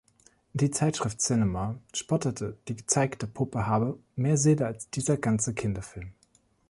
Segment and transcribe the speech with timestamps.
[0.53, 6.13] Die Zeitschrift "Cinema" spottete, die gezeigte Puppe habe "„mehr Seele als dieser ganze Kinderfilm“".